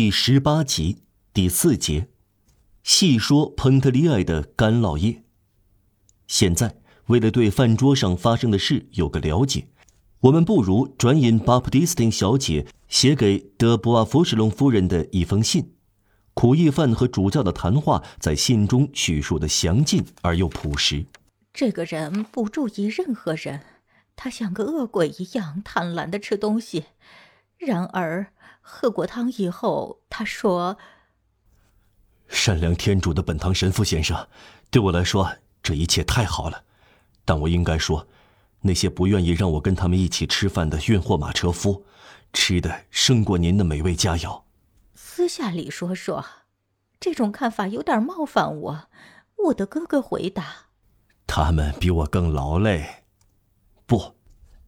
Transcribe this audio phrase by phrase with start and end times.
[0.00, 2.06] 第十八集第四节，
[2.84, 5.24] 细说彭特利埃的干酪液。
[6.28, 9.66] 现在，为了对饭桌上发生的事有个了解，
[10.20, 15.74] 我们不如转引巴普蒂斯汀小姐写给德布瓦弗什隆夫人的一封信。
[16.32, 21.06] 苦役犯和主教的谈话在信中叙述的详尽而又朴实。
[21.52, 23.62] 这个人不注意任何人，
[24.14, 26.84] 他像个恶鬼一样贪婪的吃东西。
[27.58, 28.28] 然而。
[28.70, 30.76] 喝过汤以后，他说
[32.28, 34.28] ：“善良天主的本堂神父先生，
[34.70, 36.64] 对我来说这一切太好了。
[37.24, 38.06] 但我应该说，
[38.60, 41.86] 那些不愿意让我跟他们一起吃饭的运货马车夫，
[42.34, 44.42] 吃的胜过您的美味佳肴。”
[44.94, 46.22] 私下里说说，
[47.00, 48.88] 这种看法有点冒犯我。
[49.46, 50.66] 我的哥哥回答
[51.26, 53.04] ：“他们比我更劳累，
[53.86, 54.14] 不，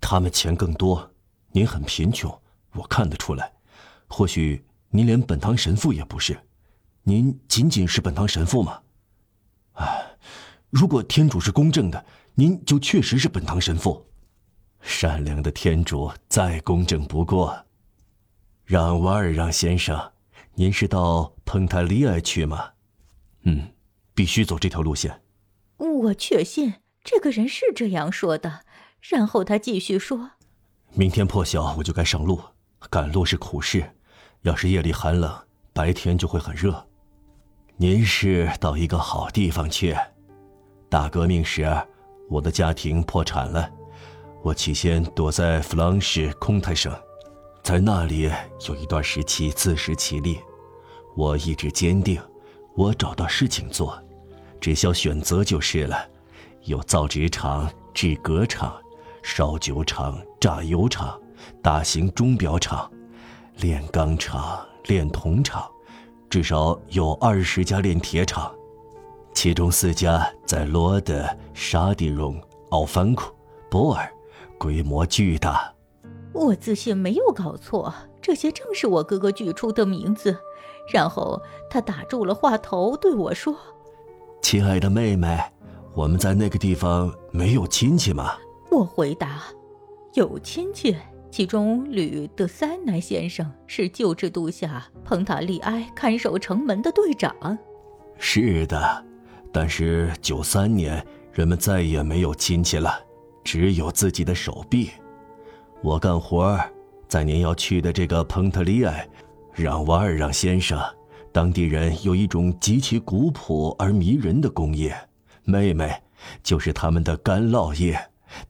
[0.00, 1.12] 他们钱更多。
[1.52, 2.40] 您很贫穷，
[2.72, 3.52] 我看得出来。”
[4.10, 6.36] 或许您连本堂神父也不是，
[7.04, 8.80] 您仅仅是本堂神父吗？
[9.74, 10.16] 哎，
[10.68, 12.04] 如果天主是公正的，
[12.34, 14.04] 您就确实是本堂神父。
[14.80, 17.64] 善良的天主再公正不过。
[18.64, 20.12] 让瓦尔让先生，
[20.54, 22.70] 您是到彭塔利埃去吗？
[23.42, 23.72] 嗯，
[24.14, 25.22] 必须走这条路线。
[25.76, 28.64] 我确信这个人是这样说的。
[29.00, 30.32] 然后他继续说
[30.92, 32.40] ：“明天破晓我就该上路，
[32.90, 33.92] 赶路是苦事。”
[34.42, 35.30] 要是夜里寒冷，
[35.74, 36.86] 白天就会很热。
[37.76, 39.94] 您是到一个好地方去。
[40.88, 41.70] 大革命时，
[42.30, 43.70] 我的家庭破产了，
[44.42, 46.90] 我起先躲在弗朗士空泰省，
[47.62, 48.30] 在那里
[48.66, 50.40] 有一段时期自食其力。
[51.14, 52.18] 我意志坚定，
[52.74, 54.02] 我找到事情做，
[54.58, 56.08] 只需要选择就是了。
[56.64, 58.74] 有造纸厂、制革厂、
[59.22, 61.20] 烧酒厂、榨油厂、
[61.62, 62.90] 大型钟表厂。
[63.60, 65.70] 炼钢厂、炼铜厂，
[66.30, 68.50] 至少有二十家炼铁厂，
[69.34, 73.30] 其中四家在罗德、沙迪荣、奥凡库、
[73.70, 74.10] 波尔，
[74.58, 75.70] 规模巨大。
[76.32, 80.34] 我自信没有搞错，这些正是我哥哥举出的名字。
[80.90, 83.54] 然后他打住了话头，对我说
[84.40, 85.38] ：“亲爱的妹妹，
[85.94, 88.32] 我们在那个地方没有亲戚吗？”
[88.72, 89.42] 我回答
[90.14, 90.96] ：“有亲戚。”
[91.30, 97.34] 其中，吕德塞南先生是旧制度下彭塔利埃看守城门的队长。
[98.18, 99.04] 是的，
[99.52, 103.00] 但是九三年人们再也没有亲戚了，
[103.44, 104.90] 只有自己的手臂。
[105.82, 106.58] 我干活
[107.08, 109.08] 在您要去的这个彭特利埃，
[109.54, 110.78] 让瓦尔让先生，
[111.32, 114.94] 当地人有一种极其古朴而迷人的工业，
[115.44, 115.90] 妹妹，
[116.42, 117.98] 就是他们的干酪业，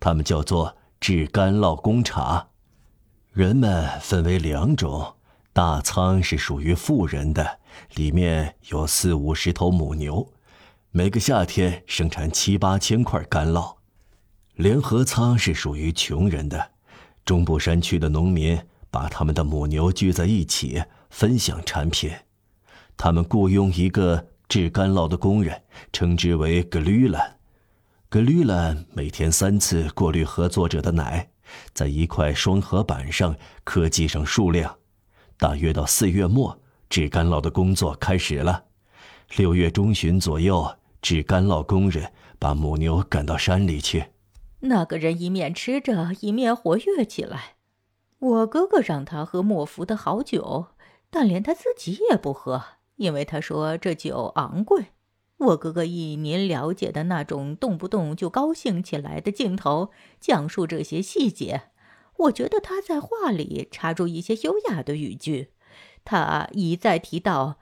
[0.00, 2.46] 他们叫做制干酪工厂。
[3.32, 5.14] 人们分为两种，
[5.52, 7.60] 大仓是属于富人的，
[7.94, 10.32] 里面有四五十头母牛，
[10.90, 13.76] 每个夏天生产七八千块干酪；
[14.56, 16.72] 联合仓是属于穷人的，
[17.24, 22.10] 中部山区的农民把他们的母牛聚在一起分享产品，
[22.96, 27.36] 他们雇佣一个制干酪的工人，称之为格吕兰，
[28.08, 31.30] 格吕兰每天三次过滤合作者的奶。
[31.72, 34.76] 在一块双合板上刻记上数量，
[35.38, 38.64] 大约到四月末，制干酪的工作开始了。
[39.36, 44.06] 六月中旬左右，制干酪工人把母牛赶到山里去。
[44.60, 47.54] 那个人一面吃着，一面活跃起来。
[48.18, 50.66] 我哥哥让他喝莫福的好酒，
[51.08, 52.62] 但连他自己也不喝，
[52.96, 54.86] 因为他说这酒昂贵。
[55.40, 59.90] 我哥哥以您了解的那种动不动就高兴起来的镜头
[60.20, 61.62] 讲述这些细节，
[62.18, 65.52] 我觉得他在话里插入一些优雅的语句。
[66.04, 67.58] 他一再提到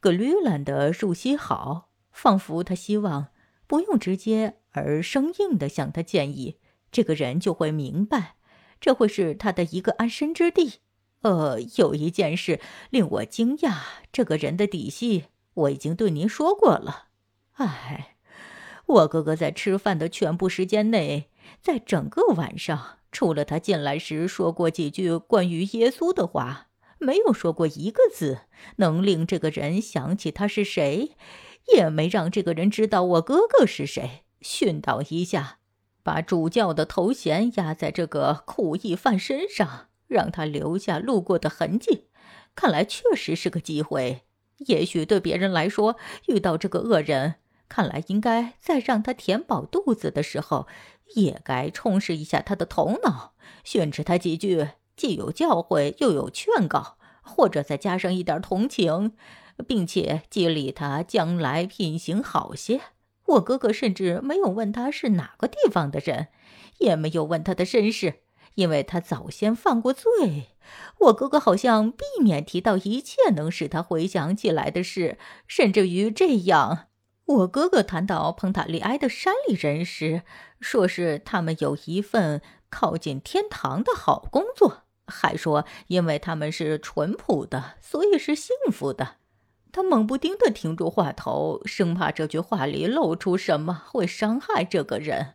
[0.00, 3.28] 格吕兰的入息好，仿佛他希望
[3.68, 6.56] 不用直接而生硬地向他建议，
[6.90, 8.34] 这个人就会明白，
[8.80, 10.80] 这会是他的一个安身之地。
[11.20, 12.60] 呃，有一件事
[12.90, 17.09] 令我惊讶，这个人的底细我已经对您说过了。
[17.66, 18.16] 唉，
[18.86, 21.28] 我哥哥在吃饭的全部时间内，
[21.60, 26.68] 在整个晚上，除了他进来时说过几句关于耶稣的话，
[26.98, 28.38] 没有说过一个字
[28.76, 31.10] 能令这个人想起他是谁，
[31.74, 34.24] 也没让这个人知道我哥哥是谁。
[34.40, 35.58] 训导一下，
[36.02, 42.06] 把主教的头衔压在这个苦役犯身上，让他留下路过的痕迹。
[42.54, 44.22] 看来确实是个机会。
[44.66, 45.96] 也许对别人来说，
[46.26, 47.34] 遇到这个恶人。
[47.70, 50.66] 看来应该在让他填饱肚子的时候，
[51.14, 53.32] 也该充实一下他的头脑，
[53.64, 59.12] 训斥他几句，既有教诲又有劝告，或者再加上一点同情，
[59.66, 62.80] 并且激励他将来品行好些。
[63.24, 66.26] 我哥哥甚至没有问他是哪个地方的人，
[66.78, 68.22] 也没有问他的身世，
[68.56, 70.48] 因为他早先犯过罪。
[70.98, 76.88] 我哥哥好像避免提到一切能使他回想起来的事，甚至于这样。
[77.30, 80.22] 我哥哥谈到彭塔利埃的山里人时，
[80.60, 89.16] 说是他们有一份靠近天堂的好工作，还说因为他们是淳朴的，所以是幸福的。
[89.70, 95.34] 他猛不丁地停住话头，生怕这句话里露出什么会伤害这个人。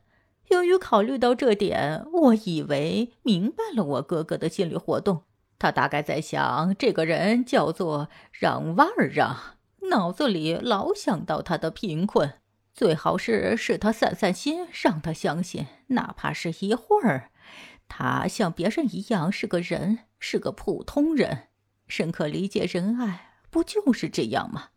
[0.50, 5.24] 由于考虑到这点，我以为明白了我哥哥的心理活动。
[5.58, 9.38] 他大概在想，这个人叫做让瓦尔让。
[9.90, 12.40] 脑子里老想到他的贫困，
[12.74, 17.32] 最好是使他散散心，让他相信，哪怕是一会儿，
[17.88, 21.48] 他像别人一样是个人，是个普通人，
[21.88, 24.70] 深刻理解仁爱，不就是这样吗？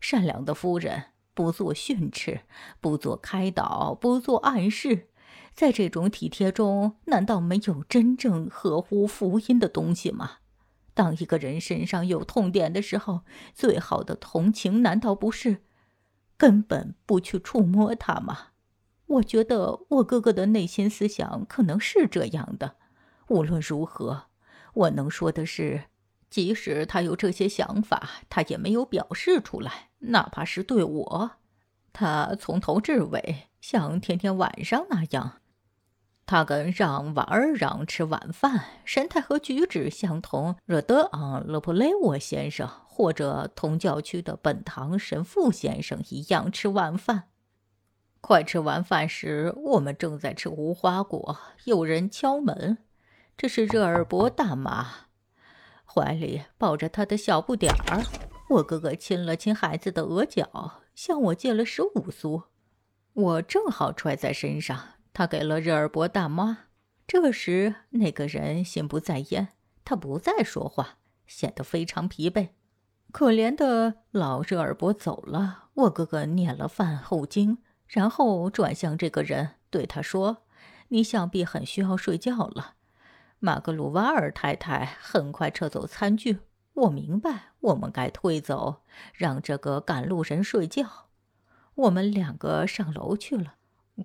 [0.00, 2.40] 善良的夫人不做训斥，
[2.80, 5.08] 不做开导，不做暗示，
[5.54, 10.38] 在这种体贴中，难道没有真正合乎福音的东西吗？
[10.94, 15.64] 当一个人身上有痛点的时候，最好的同情难道不是
[16.36, 18.48] 根本不去触摸他吗？
[19.06, 22.76] 我觉得我哥哥的内心思想可能是这样的。
[23.28, 24.24] 无论如何，
[24.72, 25.84] 我能说的是，
[26.30, 31.32] 即使他有这些想法，他也没有表示出来，哪怕是对我。
[31.92, 35.40] 他从头至尾像天天晚上那样。
[36.26, 40.56] 他跟让瓦尔让吃晚饭，神态和举止相同。
[40.64, 47.24] 热德昂勒普雷沃先生或者同教区的本堂神父先生一样吃晚饭。
[48.22, 52.78] 快吃完饭时，我们正在吃无花果，有人敲门。
[53.36, 55.08] 这是热尔伯大妈，
[55.84, 58.02] 怀里抱着他的小不点儿。
[58.48, 62.44] 我哥哥亲了亲孩子的额角，向我借了十五苏，
[63.12, 64.93] 我正好揣在身上。
[65.14, 66.58] 他给了热尔伯大妈。
[67.06, 69.48] 这时，那个人心不在焉，
[69.84, 72.48] 他不再说话，显得非常疲惫。
[73.12, 75.68] 可怜的老热尔伯走了。
[75.74, 80.44] 我哥哥念了饭后经，然后转向这个人，对他说
[80.88, 82.74] ：“你想必很需要睡觉了。”
[83.38, 86.40] 马格鲁瓦尔太太很快撤走餐具。
[86.72, 88.82] 我明白，我们该退走，
[89.12, 91.06] 让这个赶路人睡觉。
[91.74, 93.54] 我们两个上楼去了。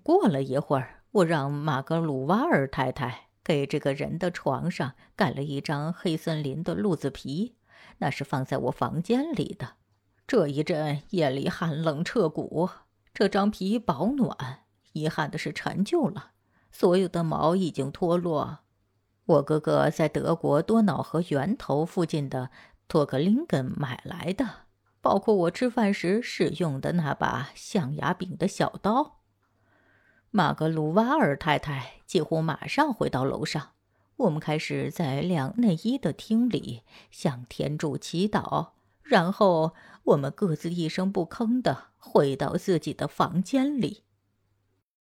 [0.04, 0.99] 过了一会儿。
[1.12, 7.56] 我让马格鲁瓦尔太太给这个人的床上盖了一张黑森林的鹿子皮，
[7.98, 9.78] 那是放在我房间里的。
[10.28, 12.70] 这一阵夜里寒冷彻骨，
[13.14, 14.66] 这张皮保暖。
[14.94, 16.32] 遗憾的是陈旧了，
[16.72, 18.60] 所有的毛已经脱落。
[19.26, 22.50] 我哥哥在德国多瑙河源头附近的
[22.88, 24.48] 托克林根买来的，
[25.02, 29.19] 包括我吃饭时使用的那把象牙柄的小刀。
[30.32, 33.70] 马格鲁瓦尔太太几乎马上回到楼上。
[34.18, 38.70] 我们开始在晾内衣的厅里向天主祈祷，
[39.02, 39.74] 然后
[40.04, 44.04] 我们各自一声不吭地回到自己的房间里。